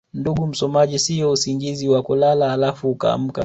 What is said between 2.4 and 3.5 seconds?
alafu ukaamka